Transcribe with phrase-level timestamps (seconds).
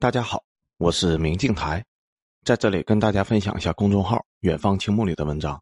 [0.00, 0.44] 大家好，
[0.76, 1.84] 我是明镜台，
[2.44, 5.60] 在这里跟大家分享一下公众号“远方青木”里的文章，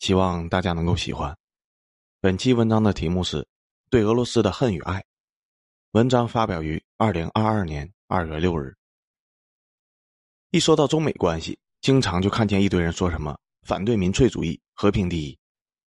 [0.00, 1.32] 希望大家能够喜欢。
[2.20, 3.42] 本期文章的题目是
[3.88, 4.94] 《对俄罗斯的恨与爱》，
[5.92, 8.74] 文章发表于二零二二年二月六日。
[10.50, 15.38] 一说到中美关系，经常就看见一堆人说什么反对民粹主义、和平第一；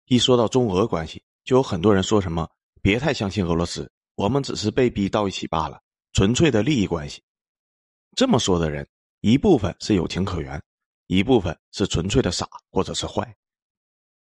[0.04, 2.46] 一说到中俄关系，就有很多人说什么
[2.82, 5.80] 别太相信俄罗斯，我们只是被逼到一起罢了，
[6.12, 7.22] 纯粹的利益关系。
[8.16, 8.88] 这么说的人，
[9.20, 10.60] 一部分是有情可原，
[11.06, 13.36] 一部分是纯粹的傻或者是坏。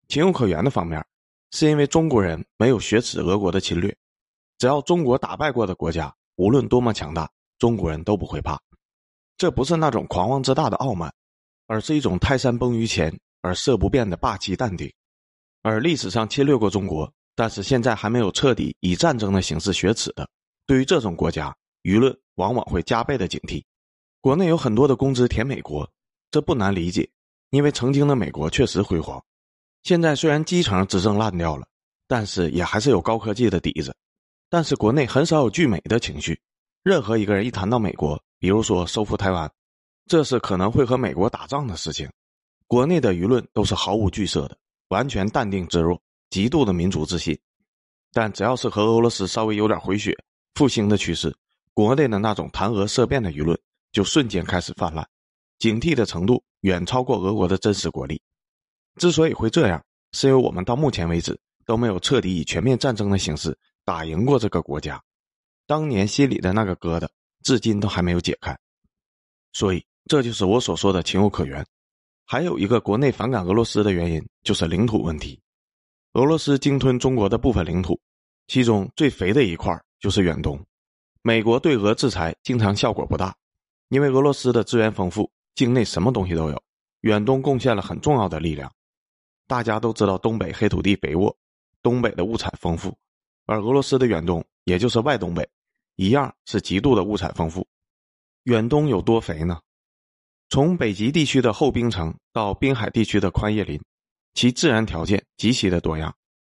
[0.06, 1.04] 情有可原的方面，
[1.50, 3.94] 是因为中国人没有雪耻俄国的侵略，
[4.58, 8.56] 只要中国打败过的国家，无论多么强大，中国人都不会怕。
[9.36, 11.12] 这不是那种狂妄自大的傲慢，
[11.66, 14.88] 而是一种泰山崩于前而色不变的霸气淡定。
[15.62, 20.30] 而历史上侵略过中国，但是现在还没有彻底以战争的形式雪耻的，
[20.64, 21.52] 对于这种国家，
[21.82, 23.64] 舆论往往会加倍的警惕。
[24.22, 25.90] 国内有很多的公知舔美国，
[26.30, 27.08] 这不难理解，
[27.48, 29.22] 因为曾经的美国确实辉煌。
[29.82, 31.66] 现在虽然基层执政烂掉了，
[32.06, 33.96] 但是也还是有高科技的底子。
[34.50, 36.38] 但是国内很少有拒美的情绪，
[36.82, 39.50] 任何一个人一谈到美国，比如说收复台湾，
[40.06, 42.10] 这是可能会和美国打仗的事情，
[42.66, 47.38] 国内的舆论都是毫无惧色的，完全淡定自若，极度的民族自信。
[48.12, 50.14] 但只要是和俄罗斯稍微有点回血、
[50.56, 51.34] 复兴的趋势，
[51.72, 53.58] 国内的那种谈俄色变的舆论。
[53.92, 55.06] 就瞬间开始泛滥，
[55.58, 58.20] 警惕的程度远超过俄国的真实国力。
[58.96, 65.02] 之所以会这样，是因为我们到目前为止都没有彻底以全面战争的形式打赢过这个国家，
[65.66, 67.08] 当年心里的那个疙瘩
[67.42, 68.56] 至今都还没有解开。
[69.52, 71.64] 所以，这就是我所说的情有可原。
[72.24, 75.40] 还有一个国内反感俄罗斯的原因，就是领土问题。
[76.12, 78.00] 俄罗斯鲸吞中国的部分领土，
[78.46, 80.60] 其中最肥的一块就是远东。
[81.22, 83.34] 美国对俄制裁经常效果不大。
[83.90, 86.62] 因为俄罗斯的资源丰富，境内什么东西都有，
[87.00, 88.72] 远东贡献了很重要的力量。
[89.48, 91.36] 大家都知道东北黑土地肥沃，
[91.82, 92.96] 东北的物产丰富，
[93.46, 95.46] 而俄罗斯的远东，也就是外东北，
[95.96, 97.66] 一样是极度的物产丰富。
[98.44, 99.60] 远东有多肥呢？
[100.50, 103.82] 从北极地区的厚冰层到滨海地区的宽叶林，
[104.34, 106.14] 其自然条件极其的多样，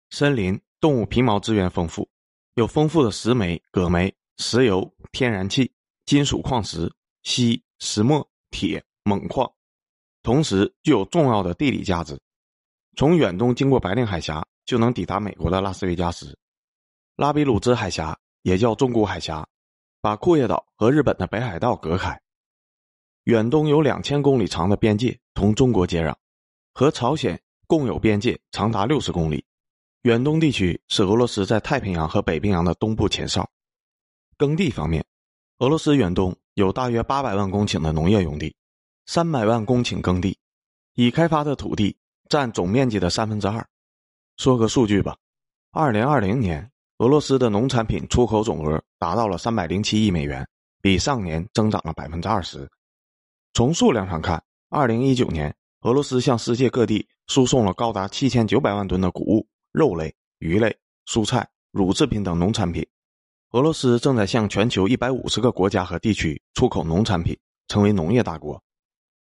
[0.09, 2.09] 森林、动物皮毛资源丰富，
[2.55, 5.71] 有丰富的石煤、铬煤、石油、天然气、
[6.05, 6.93] 金属矿石。
[7.23, 9.51] 锡、石墨、铁、锰矿，
[10.23, 12.19] 同时具有重要的地理价值。
[12.97, 16.37] 从远东经过白令海峡，就能抵达美国的拉斯维加斯。
[17.15, 19.47] 拉比鲁兹海峡也叫中古海峡，
[20.01, 22.19] 把库页岛和日本的北海道隔开。
[23.25, 26.15] 远东有两千公里长的边界同中国接壤，
[26.73, 29.45] 和朝鲜共有边界长达六十公里。
[30.01, 33.47] 远东地区是俄罗斯在太平洋和北冰洋的东部前哨。
[34.35, 35.05] 耕地方面，
[35.61, 36.35] 俄罗斯远东。
[36.55, 38.53] 有大约八百万公顷的农业用地，
[39.05, 40.37] 三百万公顷耕地，
[40.95, 41.95] 已开发的土地
[42.27, 43.65] 占总面积的三分之二。
[44.35, 45.15] 说个数据吧，
[45.71, 50.45] 二零二零年俄罗斯的农产品出口总额达到了三百零七亿美元，
[50.81, 52.69] 比上年增长了百分之二十。
[53.53, 62.85] 从数量上看，二零一九年俄罗斯向世界各地输送了高达七千九百万吨的谷物、肉类、鱼类、蔬菜、乳制品等农产品。
[63.51, 68.61] 俄罗斯正在向全球一百五十个国家和地区出口农产品，成为农业大国。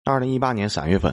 [0.04, 1.12] 二零一八年三月份，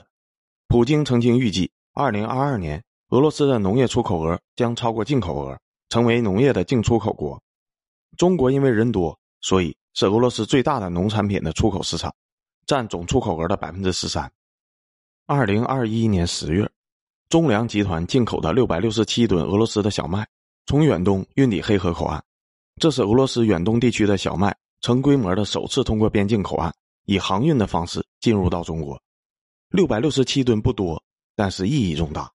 [0.68, 7.42] 普京曾经预计，二零二二年俄罗斯的农业出口额将超过进口额，成为农业的净出口国。
[8.16, 12.14] 中国因为人多，所以是俄罗斯最大的农产品的出口市场，
[12.64, 14.30] 占总出口额的百分之十三。
[15.26, 16.70] 二零二一年十月，
[17.28, 20.24] 中粮集团进口的六百六十七吨俄罗斯的小麦，
[20.66, 22.22] 从远东运抵黑河口岸。
[22.80, 26.74] 这是俄罗斯远东地区的小麦成规模的首次通过边境口岸，
[27.04, 28.98] 以航运的方式进入到中国。
[29.68, 31.00] 六百六十七吨不多，
[31.36, 32.32] 但是意义重大。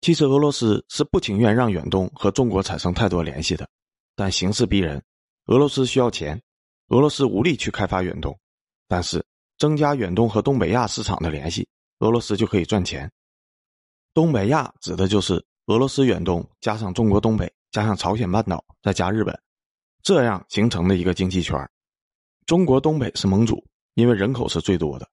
[0.00, 3.68] 其实俄罗斯是不情愿让远东和中国产生太多联系的，
[4.14, 5.02] 但形势逼人，
[5.46, 6.40] 俄罗斯需要钱，
[6.90, 8.38] 俄罗斯无力去开发远东，
[8.86, 9.26] 但是
[9.58, 11.68] 增加远东和东北亚市场的联系，
[11.98, 13.10] 俄罗斯就可以赚钱。
[14.14, 19.36] 东北亚指的就是俄罗斯远东加上中国东北加上朝鲜半岛再加日本。
[20.02, 21.58] 这样形成的一个经济圈
[22.46, 23.64] 中国东北是盟主，
[23.94, 25.08] 因为人口是最多的。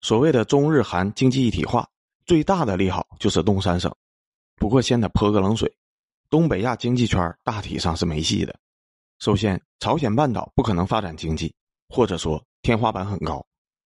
[0.00, 1.88] 所谓的中日韩经济一体化，
[2.26, 3.94] 最大的利好就是东三省。
[4.56, 5.72] 不过先得泼个冷水，
[6.30, 8.58] 东北亚经济圈大体上是没戏的。
[9.18, 11.54] 首先，朝鲜半岛不可能发展经济，
[11.88, 13.44] 或者说天花板很高，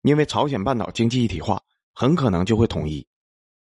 [0.02, 1.62] 因为朝鲜半岛经济一体化
[1.94, 3.06] 很可能就会统一。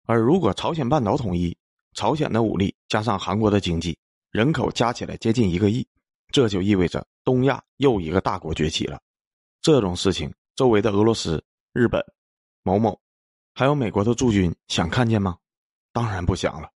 [0.05, 1.57] 而如果朝鲜半岛统一，
[1.93, 3.97] 朝鲜的武力加上韩国的经济，
[4.31, 5.85] 人口加起来接近一个亿。
[6.31, 8.99] 这就意味着东亚又一个大国崛起了。
[9.61, 11.43] 这种事情，周围的俄罗斯、
[11.73, 12.03] 日本、
[12.63, 12.99] 某某，
[13.53, 15.37] 还有美国的驻军想看见吗？
[15.91, 16.69] 当然不想了。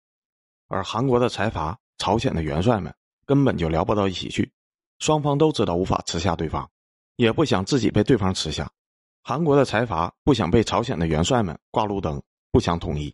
[0.68, 2.94] 而韩国的财阀、朝鲜的元帅们
[3.26, 4.52] 根本就聊不到一起去，
[5.00, 6.68] 双方都知道无法吃下对方，
[7.18, 8.72] 也不想自己被对方吃下。
[9.22, 12.20] 韩国的财阀不想被朝鲜的元帅们挂路灯，
[12.52, 13.14] 不想统一；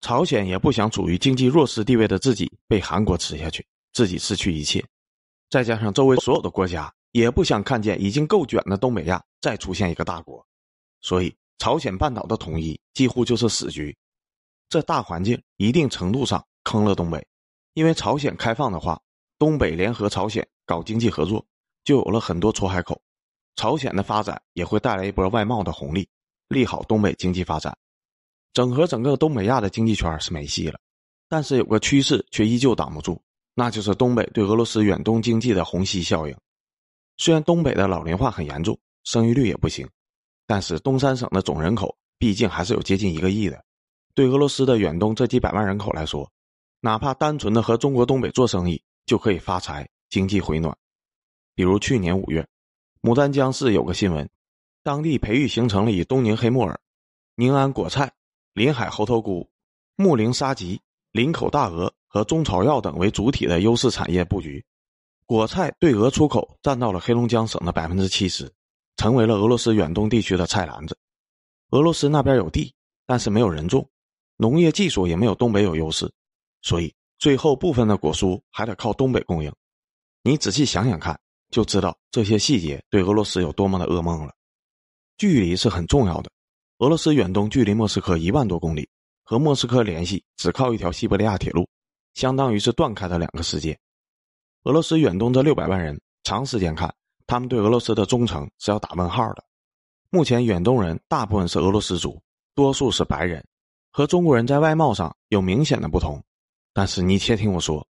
[0.00, 4.84] 朝鲜也不想处于经济弱势地位的自己被韩国吃下去，自己失去一切。
[5.48, 10.44] 再加上周围所有的国家也不想看见已经够卷的东北亚再出现一个大国，
[11.00, 13.96] 所以朝鲜半岛的统一几乎就是死局。
[14.68, 17.24] 这大环境一定程度上坑了东北，
[17.74, 19.00] 因为朝鲜开放的话，
[19.38, 21.46] 东北联合朝鲜搞经济合作，
[21.84, 23.00] 就有了很多出海口，
[23.54, 26.08] 朝鲜的发展也会带来一波外贸的红利，
[26.48, 27.76] 利好东北经济发展。
[28.52, 30.80] 整合整个东北亚的经济圈是没戏了，
[31.28, 33.22] 但是有个趋势却依旧挡不住。
[33.58, 36.36] 那就是东北对俄罗斯远东经济的虹吸效应。
[37.16, 39.88] 虽然东北的老龄化很严重，生育率也不行，
[40.46, 43.64] 但是东三省的总人口毕竟还是有接近一个亿的。
[44.14, 46.30] 对俄罗斯的远东这几百万人口来说，
[46.80, 50.76] 哪怕单纯的和中国东北做生意就可以发财，经济回暖。
[51.54, 52.46] 比如去年五月，
[53.00, 54.28] 牡丹江市有个新闻，
[54.82, 56.78] 当地培育形成了以东宁黑木耳、
[57.36, 58.12] 宁安果菜、
[58.52, 59.48] 临海猴头菇、
[59.96, 60.78] 木陵沙棘、
[61.12, 61.90] 林口大鹅。
[62.06, 64.64] 和中草药等为主体的优势产业布局，
[65.26, 68.50] 果菜对俄出口占到了黑龙江省的百分之七十，
[68.96, 70.96] 成为了俄罗斯远东地区的菜篮子。
[71.70, 72.72] 俄罗斯那边有地，
[73.06, 73.88] 但是没有人种，
[74.36, 76.10] 农业技术也没有东北有优势，
[76.62, 79.52] 所以最后部分的果蔬还得靠东北供应。
[80.22, 81.18] 你仔细想想看，
[81.50, 84.32] 就知道这些细节对俄罗斯有多么的噩梦了。
[85.18, 86.30] 距离是很重要的，
[86.78, 88.88] 俄罗斯远东距离莫斯科一万多公里，
[89.24, 91.68] 和莫斯科联系只靠一条西伯利亚铁路。
[92.16, 93.78] 相当于是断开了两个世界。
[94.64, 96.92] 俄罗斯远东这六百万人，长时间看，
[97.26, 99.44] 他们对俄罗斯的忠诚是要打问号的。
[100.08, 102.18] 目前远东人大部分是俄罗斯族，
[102.54, 103.46] 多数是白人，
[103.92, 106.20] 和中国人在外貌上有明显的不同。
[106.72, 107.86] 但是你且听我说，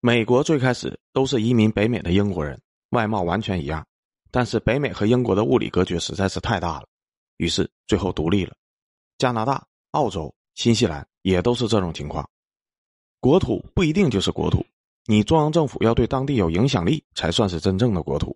[0.00, 2.60] 美国最开始都是移民北美的英国人，
[2.90, 3.84] 外貌完全一样。
[4.30, 6.86] 但是北美和英国的物理隔绝实在是太大了，
[7.38, 8.54] 于是最后独立了。
[9.16, 12.28] 加拿大、澳洲、新西兰也都是这种情况。
[13.20, 14.64] 国土不一定就是国土，
[15.04, 18.34] 你中央政府要对当地有影响力，才算是真正的国土。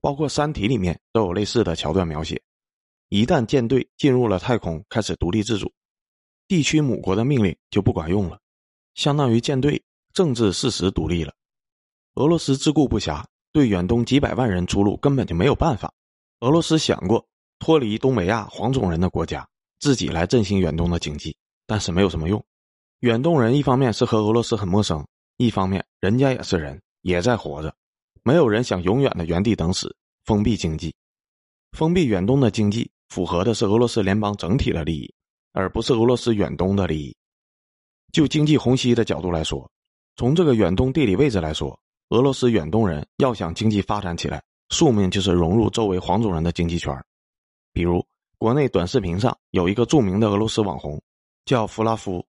[0.00, 2.42] 包括《三体》里面都有类似的桥段描写：
[3.10, 5.72] 一旦舰队进入了太空，开始独立自主，
[6.48, 8.40] 地区母国的命令就不管用了，
[8.94, 9.80] 相当于舰队
[10.12, 11.32] 政治事实独立了。
[12.16, 15.94] 俄罗斯自顾不暇，对远东几百万人出路根本就没有办法。
[16.40, 17.24] 俄罗斯想过
[17.60, 21.36] 脱离东北亚黄种人的国家，自己来振兴远东的经济，
[21.68, 22.44] 但是没有什么用。
[23.02, 25.04] 远东人一方面是和俄罗斯很陌生，
[25.36, 27.74] 一方面人家也是人，也在活着。
[28.22, 29.92] 没有人想永远的原地等死，
[30.24, 30.94] 封闭经济，
[31.72, 35.12] 封闭远东的经济，符合的是俄罗斯联邦整体的利益，
[35.52, 37.12] 而不是俄罗斯远东的利益。
[38.12, 39.68] 就经济虹吸的角度来说，
[40.14, 41.76] 从这个远东地理位置来说，
[42.10, 46.96] 俄罗斯远东人要想经济发展起来，宿命就是融入周围黄种人的经济圈。
[47.72, 48.06] 比如，
[48.38, 51.02] 国内短视频上有一个著名的俄罗斯网红，
[51.46, 52.24] 叫弗拉夫。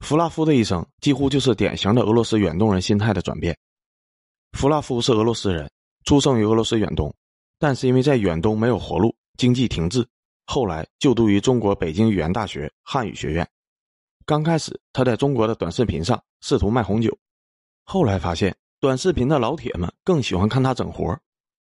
[0.00, 3.56] 弗拉夫的一生几乎就是典型的俄罗斯远东人心态的转变。
[4.52, 5.70] 弗拉夫是俄罗斯人，
[6.04, 7.14] 出生于俄罗斯远东，
[7.58, 10.06] 但是因为在远东没有活路，经济停滞，
[10.46, 13.46] 后来就读于中国北京语言大学汉语学院。
[14.24, 17.16] 刚开始他在中国的短视频上试图卖红酒，
[17.84, 21.18] 后来发现短视频的老铁们更喜欢看他整活，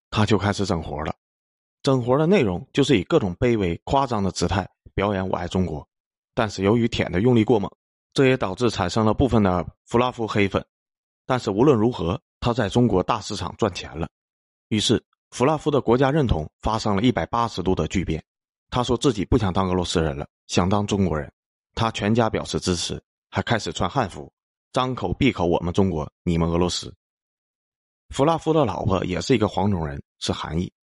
[0.09, 1.13] 他就开始整活了。
[1.81, 5.88] 整活的内容就是以各种卑微夸张的姿态表演“我爱中国”，
[6.33, 7.69] 但是由于舔的用力过猛。
[8.17, 10.65] 这也导致产生了部分的弗拉夫黑粉，
[11.27, 14.09] 但是无论如何，他在中国大市场赚钱了，
[14.69, 18.24] 于是弗拉夫的国家认同发生了一百八十度的巨变。
[18.71, 21.31] 他说自己不想当俄罗斯人了，想当中国人。
[21.75, 24.33] 他全家表示支持，还开始穿汉服，
[24.74, 26.91] 张口闭口我们中国，你们俄罗斯。
[28.09, 30.74] 弗拉夫的老婆也是一个黄种人，是韩裔，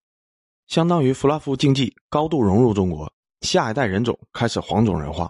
[0.68, 5.28] 相当于弗拉夫经济高度融入中国，下一代人种开始黄种人化。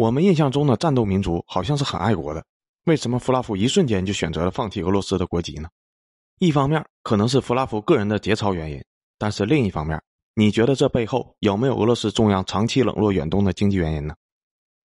[0.00, 2.42] 我们印象中的战斗民族好像是很爱国的，
[2.84, 5.68] 为什么弗拉夫一瞬间就选择了放弃俄罗斯的国籍呢？
[6.38, 8.82] 一方面可能是弗拉夫个人的节操原因，
[9.18, 10.02] 但是另一方面，
[10.34, 14.14] 你觉得这背后有没有俄罗斯中央长期冷落远东的经济原因呢？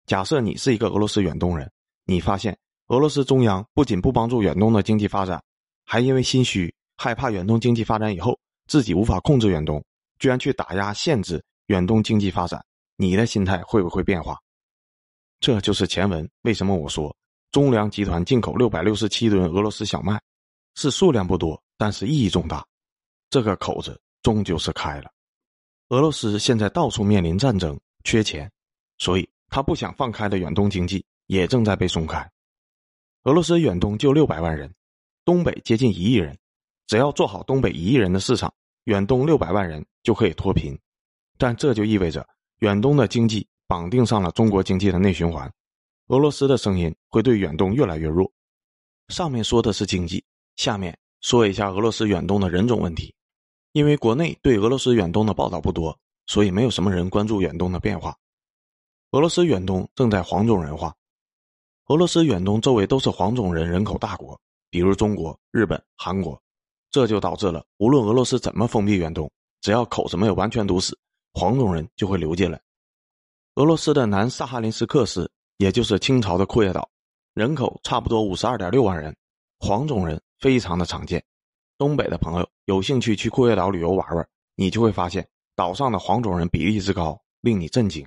[0.07, 1.71] 假设你是一个俄罗斯远东人，
[2.07, 5.38] 你发现俄罗斯中央不仅不帮助远东的经济发展，
[5.85, 9.85] 还因为心虚，害怕远东经济发展以后自己无法控制远东，
[10.19, 12.64] 居然去打压限制远东经济发展，
[12.97, 14.38] 你的心态会不会变化？
[15.43, 17.15] 这就是前文为什么我说
[17.51, 20.23] 中粮集团进口六百六十七吨俄罗斯小麦，
[20.77, 22.65] 是数量不多，但是意义重大。
[23.29, 25.11] 这个口子终究是开了。
[25.89, 28.49] 俄罗斯现在到处面临战争，缺钱，
[28.99, 32.31] 所以他不想放开的远东经济也正在被松开。
[33.25, 34.73] 俄罗斯远东就六百万人，
[35.25, 36.39] 东北接近一亿人，
[36.87, 40.79] 只要做好东北一亿人的市场，远东六百万人就可以脱贫。
[41.37, 42.25] 但这就意味着
[42.61, 45.50] 远东的经济绑定上了中国经济的内循环，
[46.09, 48.31] 俄罗斯的声音会对远东越来越弱。
[49.09, 50.23] 上面说的是经济，
[50.57, 53.14] 下面说一下俄罗斯远东的人种问题。
[53.73, 58.14] 因为国内对俄罗斯远东的报道不多，所以没有什么人关注远东的变化。
[59.12, 60.95] 俄罗斯远东正在黄种人化，
[61.87, 64.38] 俄罗斯远东周围都是黄种人人口大国，
[64.69, 66.38] 比如中国、日本、韩国，
[66.91, 70.95] 这就导致了无论俄罗斯怎么封闭远东，只要口子没有完全堵死，
[71.33, 72.61] 黄种人就会流进来。
[73.57, 76.89] 俄罗斯的南萨哈林斯克市，也就是清朝的库页岛，
[77.35, 79.15] 人口差不多五十二点六万人，
[79.59, 81.23] 黄种人非常的常见。
[81.77, 88.07] 东北的朋友有兴趣去库页岛旅游玩玩，你就会发现岛上的黄种人比例之高，令你震惊。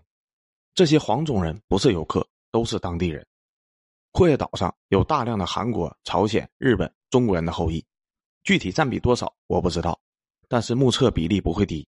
[0.74, 3.24] 这些黄种人不是游客，都是当地人。
[4.14, 7.86] 库页岛上有大量的韩国、朝鲜、日本、中国人的后裔，
[8.44, 10.00] 具体占比多少我不知道，
[10.48, 11.88] 但是目测比例不会低。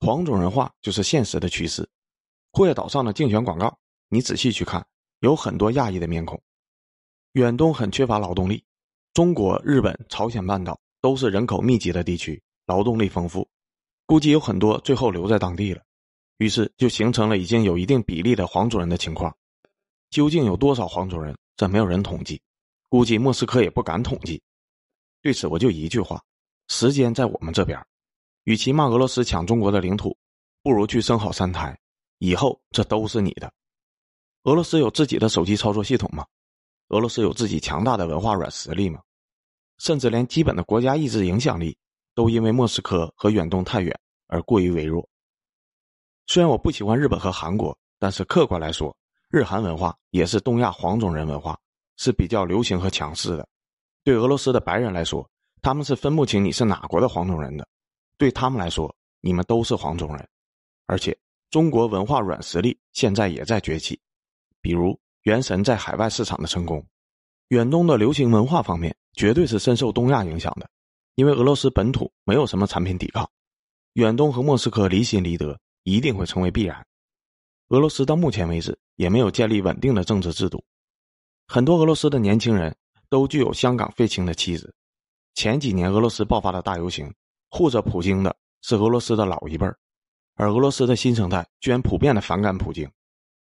[0.00, 1.86] 黄种人化就是现实的趋势。
[2.54, 3.76] 库页岛上的竞选广告，
[4.08, 4.86] 你仔细去看，
[5.18, 6.40] 有很多亚裔的面孔。
[7.32, 8.62] 远东很缺乏劳动力，
[9.12, 10.80] 中国、日本、朝鲜半岛。
[11.00, 13.46] 都是人口密集的地区，劳动力丰富，
[14.06, 15.82] 估计有很多最后留在当地了，
[16.38, 19.36] 于是就形成了已经有一定比例的黄种人的情况。
[20.08, 22.40] 究竟有多少黄种人，这没有人统计，
[22.88, 24.40] 估计莫斯科也不敢统计。
[25.20, 26.18] 对此我就一句话：
[26.68, 27.78] 时间在我们这边，
[28.44, 30.16] 与其骂俄罗斯抢中国的领土，
[30.62, 31.78] 不如去生好三胎，
[32.24, 33.52] 以后这都是你的。
[34.44, 36.24] 俄罗斯有自己的手机操作系统吗？
[36.88, 39.02] 俄罗斯有自己强大的文化软实力吗？
[39.76, 41.76] 甚至连基本的国家意志影响力，
[42.14, 43.94] 都因为莫斯科和远东太远
[44.26, 45.06] 而过于微弱。
[46.26, 48.96] 虽然我不喜欢日本和韩国，但是客观来说，
[49.28, 51.58] 日韩文化也是东亚黄种人文化，
[51.98, 53.46] 是比较流行和强势的。
[54.02, 55.28] 对俄罗斯的白人来说，
[55.60, 57.68] 他们是分不清你是哪国的黄种人的。
[58.16, 60.26] 对他们来说，你们都是黄种人。
[60.86, 61.16] 而且，
[61.54, 64.00] 中国文化软实力现在也在崛起，
[64.60, 64.88] 比如
[65.22, 66.84] 《原神》在海外市场的成功。
[67.46, 70.68] 远东的流行文化方面，绝对是深受东亚影响的，
[71.14, 73.30] 因为俄罗斯本土没有什么产品抵抗，
[73.92, 76.84] 远东和莫斯科离心离德，一定会成为必然。
[77.68, 80.60] 俄罗斯到目前为止也没有建立稳定的政治制度，
[81.46, 82.76] 很多俄罗斯的年轻人
[83.08, 84.74] 都具有香港废青的气质。
[85.34, 87.14] 前几年俄罗斯爆发的大游行，
[87.48, 89.78] 护着普京的是俄罗斯的老一辈儿，
[90.34, 92.90] 而俄罗斯的新生代居然普遍的反感普京，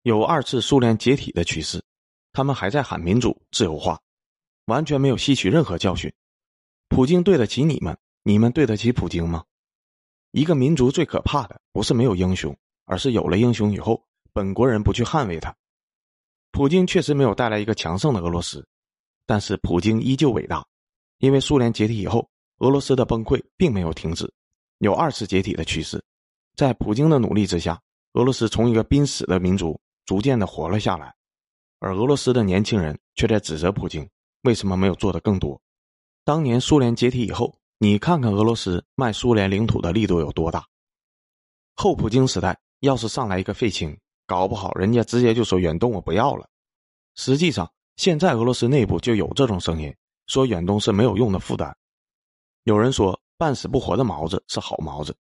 [0.03, 1.83] 有二次苏联解体的趋势。
[2.31, 3.99] 他们还在喊民主自由化，
[4.65, 6.11] 完全没有吸取任何教训。
[6.87, 9.43] 普京对得起你们，你们对得起普京吗？
[10.31, 15.55] 一个民族最可怕的不是没有英雄，而是有了英雄以后，本国人不去捍卫他。
[16.51, 18.65] 普京确实没有带来一个强盛的俄罗斯，
[19.25, 20.65] 但是普京依旧伟大，
[21.17, 22.29] 因为苏联解体以后，
[22.59, 24.31] 俄罗斯的崩溃并没有停止，
[24.77, 26.01] 有二次解体的趋势。
[26.57, 27.79] 在普京的努力之下，
[28.13, 31.13] 俄罗斯从一个濒死的民族逐渐的活了下来。
[31.77, 34.09] 而俄罗斯的年轻人却在指责普京
[34.41, 35.61] 为什么没有做得更多。
[36.25, 40.65] 当年苏联解体以后，你看看俄罗斯卖苏联领土的力度有多大。
[41.75, 43.95] 后普京时代，要是上来一个废青，
[44.25, 46.49] 搞不好人家直接就说远东我不要了。
[47.13, 49.95] 实际上，现在俄罗斯内部就有这种声音，
[50.25, 51.77] 说远东是没有用的负担。
[52.63, 55.15] 有人说半死不活的毛子是好毛子，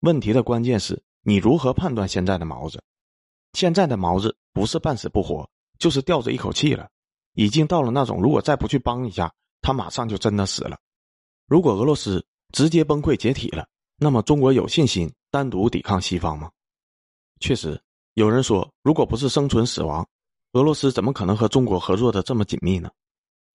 [0.00, 2.82] 问题的关键是你如何判断现在的毛子？
[3.52, 5.48] 现在的毛子不是半死不活。
[5.78, 6.90] 就是吊着一口气了，
[7.32, 10.78] 已经到了那种如果再不去帮一下，他马上就真的死了。
[11.46, 13.66] 如果俄罗斯直接崩溃解体了，
[13.96, 16.50] 那么中国有信心单独抵抗西方吗？
[17.40, 20.06] 确实，有人说，如果不是生存死亡，
[20.52, 22.90] 俄罗斯怎么可能和中国合作的这么紧密呢？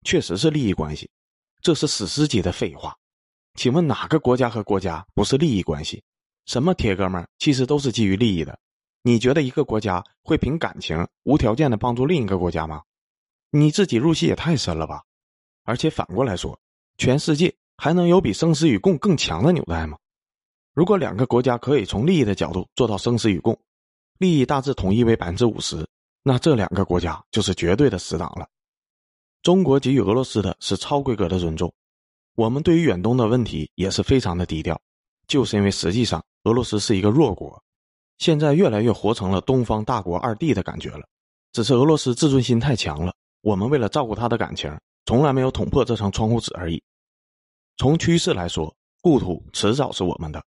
[0.04, 1.08] 确实是利益关系，
[1.62, 2.98] 这是史诗级的废话。
[3.54, 6.04] 请问哪个国家和国家不是利益关系？
[6.46, 8.58] 什么铁哥们儿其实都是基于利益的。
[9.02, 12.82] 你觉得一个国家会凭感情无条件的帮助另一个国家吗？
[13.52, 15.04] 你自己入戏也太深了吧！
[15.64, 16.60] 而且反过来说，
[16.98, 19.98] 全世界还能有比生死与共更强的纽带吗？
[20.74, 23.58] 如果两个国家可以从利益的角度做到生死与共，
[24.18, 25.88] 利益大致统一为百分之五十，
[26.24, 28.48] 那这两个国家就是绝对的死党了。
[29.42, 31.72] 中国给予俄罗斯的是超规格的尊重，
[32.36, 34.82] 我们对于远东的问题也是非常的低调，
[35.28, 37.62] 就是因为实际上俄罗斯是一个弱国。
[38.18, 41.06] 现在越来越活成了东方大国二弟的感觉了，
[41.52, 43.14] 只是俄罗斯自尊心太强了。
[43.42, 44.74] 我们为了照顾他的感情，
[45.06, 46.82] 从来没有捅破这层窗户纸而已。
[47.78, 50.42] 从趋势来说，故土迟早是我们的，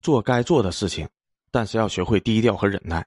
[0.00, 1.08] 做该做的事情，
[1.52, 3.06] 但是要学会低调和忍耐。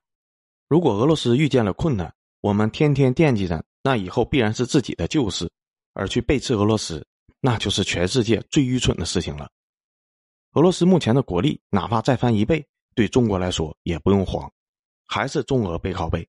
[0.69, 5.51] 如果俄罗斯遇见了困难，我们天天惦记着，那以后必然是自己的旧事，
[5.93, 7.05] 而去背刺俄罗斯，
[7.41, 9.49] 那就是全世界最愚蠢的事情了。
[10.55, 14.49] 俄罗斯目前的国力，哪怕再翻一倍，对中国来说也不用慌，
[15.05, 16.25] 还是中俄背靠背，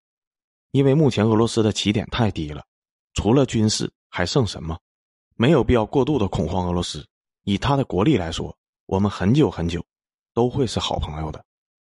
[0.73, 2.65] 因为目前俄罗斯的起点太低了，
[3.15, 4.77] 除了军事还剩什么？
[5.37, 7.07] 没有必要过度的恐慌俄罗斯。
[7.45, 8.53] 以他的国力来说，
[8.87, 9.81] 我们很久很久
[10.35, 11.45] 都会是好朋友的。